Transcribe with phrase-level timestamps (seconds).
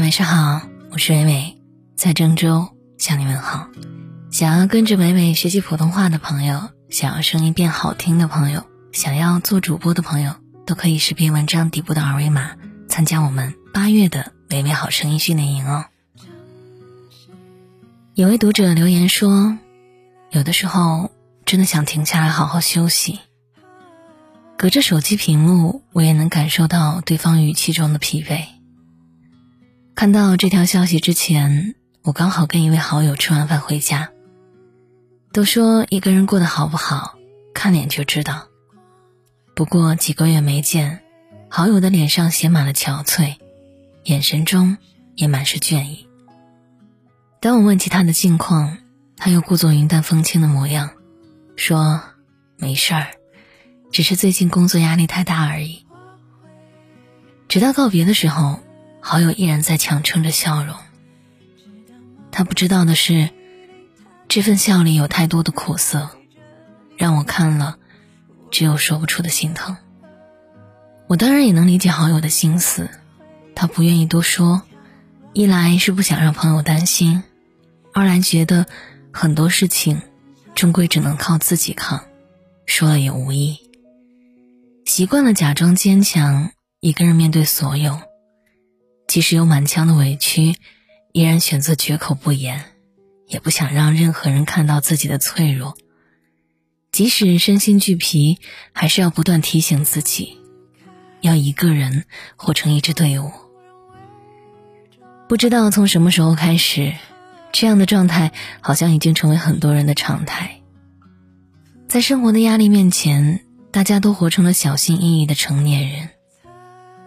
[0.00, 1.58] 晚上好，我是伟伟，
[1.96, 3.68] 在郑州向你问好。
[4.30, 10.34] 想要跟着伟伟学习普通话的朋友，想要声音变好听的朋友，想要做主播的朋友，
[10.64, 12.52] 都可以识别文章底部的二维码，
[12.88, 15.84] 参加我们八月的伟伟好声音训练营哦。
[18.14, 19.58] 有位读者留言说，
[20.30, 21.10] 有的时候
[21.44, 23.18] 真的想停下来好好休息。
[24.56, 28.44] 隔着手机屏幕，我也能感受到对方语气中的疲惫。
[29.98, 34.12] 看到这条消息之前，我刚好跟一位好友吃完饭回家。
[35.32, 37.18] 都说一个人过得好不好，
[37.52, 38.46] 看脸就知道。
[39.56, 41.00] 不过几个月没见，
[41.48, 43.38] 好友的脸上写满了憔悴，
[44.04, 44.78] 眼神中
[45.16, 46.06] 也满是倦意。
[47.40, 48.78] 当我问起他的近况，
[49.16, 50.90] 他又故作云淡风轻的模样，
[51.56, 52.00] 说
[52.56, 53.08] ：“没事儿，
[53.90, 55.84] 只是最近工作压力太大而已。”
[57.48, 58.60] 直到告别的时候。
[59.08, 60.76] 好友依然在强撑着笑容。
[62.30, 63.30] 他不知道的是，
[64.28, 66.10] 这份笑里有太多的苦涩，
[66.98, 67.78] 让我看了，
[68.50, 69.78] 只有说不出的心疼。
[71.06, 72.90] 我当然也能理解好友的心思，
[73.54, 74.60] 他不愿意多说，
[75.32, 77.22] 一来是不想让朋友担心，
[77.94, 78.66] 二来觉得
[79.10, 80.02] 很多事情
[80.54, 82.04] 终归只能靠自己扛，
[82.66, 83.56] 说了也无益。
[84.84, 86.50] 习惯了假装坚强，
[86.80, 88.02] 一个人面对所有。
[89.08, 90.54] 即使有满腔的委屈，
[91.12, 92.66] 依然选择绝口不言，
[93.26, 95.76] 也不想让任何人看到自己的脆弱。
[96.92, 98.38] 即使身心俱疲，
[98.72, 100.38] 还是要不断提醒自己，
[101.22, 102.04] 要一个人
[102.36, 103.30] 活成一支队伍。
[105.26, 106.92] 不知道从什么时候开始，
[107.50, 110.60] 这样的状态好像已经成为很多人的常态。
[111.88, 116.10] 在生活的压力面前，大家都活成了小心翼翼的成年人，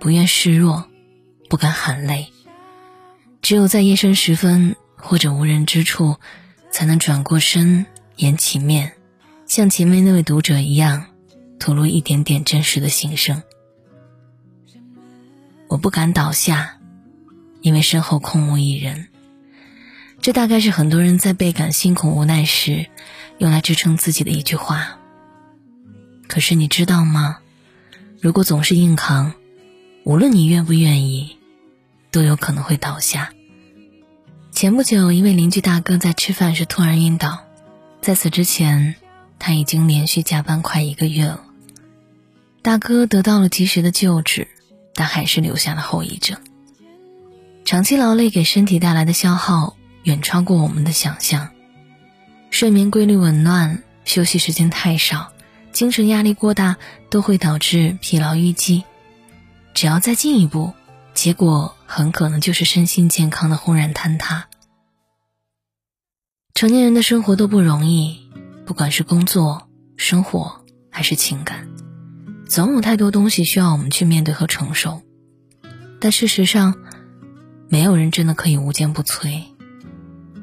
[0.00, 0.88] 不愿示弱。
[1.54, 2.32] 不敢喊累，
[3.40, 6.16] 只有在夜深时分或者无人之处，
[6.72, 8.94] 才能转过身，掩起面，
[9.46, 11.06] 像前面那位读者一样，
[11.60, 13.40] 吐露一点点真实的心声。
[15.68, 16.80] 我不敢倒下，
[17.60, 19.06] 因为身后空无一人。
[20.20, 22.86] 这大概是很多人在倍感辛苦无奈时，
[23.38, 24.98] 用来支撑自己的一句话。
[26.26, 27.38] 可是你知道吗？
[28.20, 29.34] 如果总是硬扛，
[30.02, 31.38] 无论你愿不愿意，
[32.14, 33.32] 都有可能会倒下。
[34.52, 37.40] 前不久，一位邻居大哥在吃饭时突然晕倒，
[38.00, 38.94] 在此之前，
[39.40, 41.40] 他已经连续加班快一个月了。
[42.62, 44.46] 大哥得到了及时的救治，
[44.94, 46.38] 但还是留下了后遗症。
[47.64, 51.48] 长期劳累给身体带来的消耗远超过我们的想象，
[52.48, 55.32] 睡眠规律紊乱，休息时间太少，
[55.72, 56.76] 精神压力过大，
[57.10, 58.84] 都会导致疲劳淤积。
[59.74, 60.72] 只要再进一步，
[61.14, 64.48] 结果很可能就是身心健康的轰然坍塌。
[66.54, 68.28] 成年人的生活都不容易，
[68.66, 71.68] 不管是工作、生活还是情感，
[72.48, 75.02] 总有太多东西需要我们去面对和承受。
[76.00, 76.74] 但事实上，
[77.68, 79.44] 没有人真的可以无坚不摧。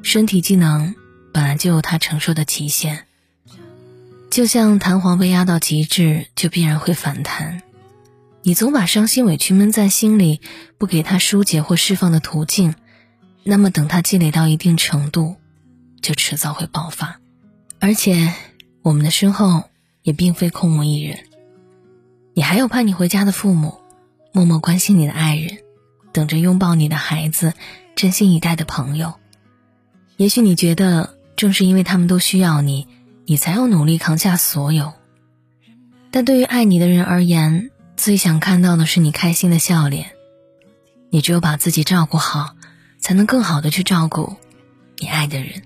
[0.02, 0.94] 身体机能
[1.32, 3.06] 本来就有它承受的极限，
[4.30, 7.62] 就像弹簧被压到极致，就必然会反弹。
[8.44, 10.40] 你总把伤心委屈闷在心里，
[10.76, 12.74] 不给他疏解或释放的途径，
[13.44, 15.36] 那么等他积累到一定程度，
[16.00, 17.20] 就迟早会爆发。
[17.78, 18.32] 而且，
[18.82, 19.64] 我们的身后
[20.02, 21.20] 也并非空无一人，
[22.34, 23.78] 你还有盼你回家的父母，
[24.32, 25.58] 默默关心你的爱人，
[26.12, 27.54] 等着拥抱你的孩子，
[27.94, 29.14] 真心以待的朋友。
[30.16, 32.88] 也许你觉得，正是因为他们都需要你，
[33.24, 34.92] 你才要努力扛下所有。
[36.10, 37.70] 但对于爱你的人而言，
[38.02, 40.10] 最想看到的是你开心的笑脸。
[41.08, 42.56] 你只有把自己照顾好，
[42.98, 44.34] 才能更好的去照顾
[44.98, 45.62] 你爱的人。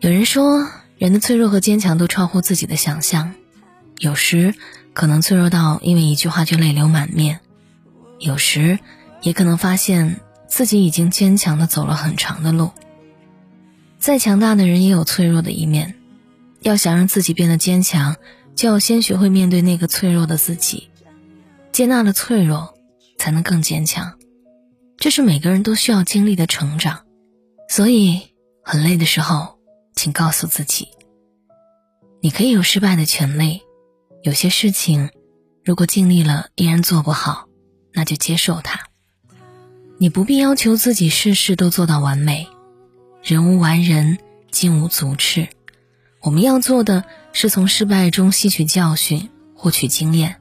[0.00, 0.68] 有人说，
[0.98, 3.36] 人的脆弱和坚强都超乎自己的想象，
[3.96, 4.54] 有时
[4.92, 7.40] 可能脆弱到因为一句话就泪流满面，
[8.18, 8.78] 有时
[9.22, 12.72] 也可能发现自己已经坚强的走了很长的路。
[13.98, 15.94] 再强大的人也有脆弱的一面，
[16.60, 18.16] 要想让自己变得坚强。
[18.58, 20.90] 就要先学会面对那个脆弱的自己，
[21.70, 22.74] 接纳了脆弱，
[23.16, 24.18] 才能更坚强。
[24.96, 27.04] 这是每个人都需要经历的成长。
[27.68, 28.20] 所以，
[28.64, 29.60] 很累的时候，
[29.94, 30.88] 请告诉自己，
[32.20, 33.60] 你可以有失败的权利。
[34.24, 35.10] 有些事情，
[35.64, 37.46] 如果尽力了依然做不好，
[37.92, 38.80] 那就接受它。
[39.98, 42.48] 你不必要求自己事事都做到完美。
[43.22, 44.18] 人无完人，
[44.50, 45.46] 金无足赤。
[46.20, 50.36] 我们要做的是从失败中吸取教训，获取经验，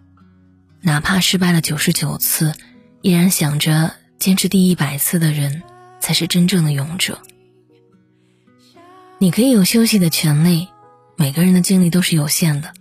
[0.82, 2.54] 哪怕失败了九十九次，
[3.02, 5.62] 依然想着坚持第一百次的人
[6.00, 7.20] 才是真正的勇者。
[9.20, 10.68] 你可以有休息的权利，
[11.16, 12.74] 每个人的精力都是有限的，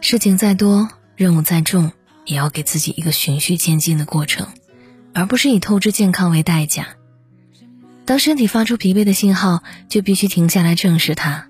[0.00, 1.92] 事情再多，任务再重，
[2.24, 4.48] 也要给自己一个循序渐进的过程，
[5.12, 6.88] 而不是以透支健康为代价。
[8.04, 11.48] 当身体发出疲惫的信号，就必须停下来正视它，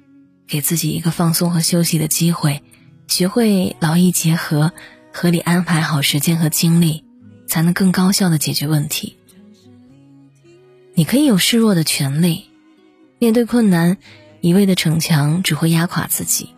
[0.54, 2.62] 给自己一个放松和休息的机会，
[3.08, 4.70] 学会劳逸结合，
[5.12, 7.02] 合理安排好时间和精力，
[7.48, 9.16] 才能更高效的解决问题。
[10.94, 12.44] 你可以有示弱的权利，
[13.18, 13.96] 面对困难，
[14.42, 16.50] 一味的逞强只会压垮自己。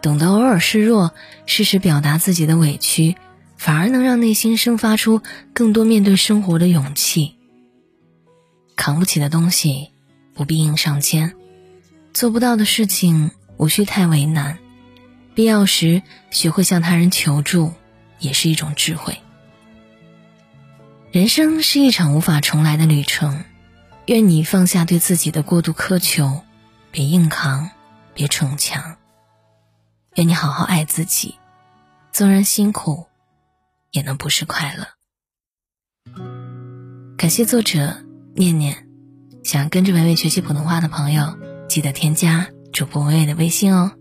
[0.00, 1.12] 懂得偶尔示弱，
[1.46, 3.16] 适时表达自己的委屈，
[3.56, 5.20] 反而能让内心生发出
[5.52, 7.34] 更多面对生活的勇气。
[8.76, 9.88] 扛不起的东西，
[10.32, 11.30] 不必硬上肩；
[12.16, 14.58] 做不到的事情，无需太为难。
[15.34, 17.74] 必要时，学会向他人求助，
[18.18, 19.20] 也是一种智慧。
[21.12, 23.44] 人生是一场无法重来的旅程，
[24.06, 26.42] 愿你放下对自己的过度苛求，
[26.90, 27.68] 别硬扛，
[28.14, 28.96] 别逞强。
[30.14, 31.34] 愿你好好爱自己，
[32.12, 33.04] 纵然辛苦，
[33.90, 34.86] 也能不失快乐。
[37.18, 37.98] 感谢作者。
[38.34, 38.88] 念念，
[39.44, 41.36] 想跟着微微学习普通话的朋友，
[41.76, 43.92] 记得添加主播微微的微信哦。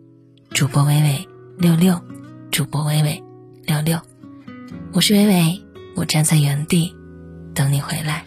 [0.52, 1.28] 主播微微
[1.58, 2.02] 六六，
[2.50, 3.22] 主播微微
[3.66, 4.00] 六六，
[4.94, 5.62] 我是微微，
[5.94, 6.96] 我站在原地
[7.54, 8.24] 等你回来。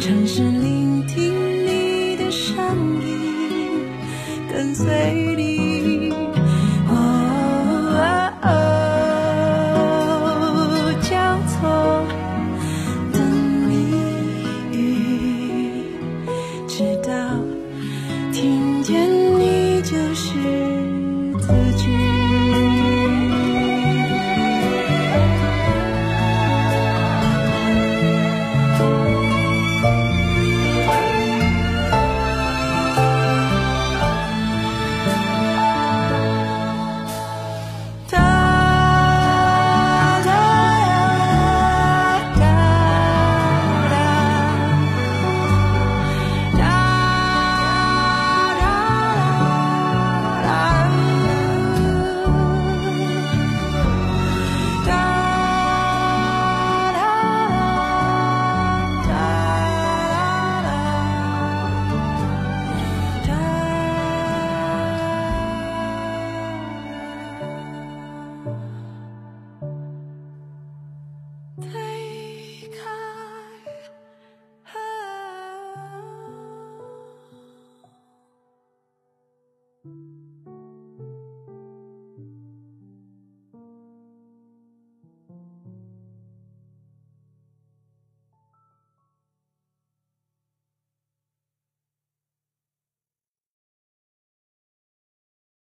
[0.00, 1.34] 尝试聆听
[1.66, 2.56] 你的声
[3.02, 3.84] 音，
[4.50, 4.86] 跟随
[5.36, 6.10] 你，
[6.88, 6.92] 哦，
[8.42, 8.48] 哦，
[11.02, 11.58] 交错
[13.12, 13.20] 等
[13.68, 14.72] 你，
[16.66, 17.12] 直到
[18.32, 19.06] 听见
[19.38, 20.28] 你就是
[21.38, 22.09] 自己。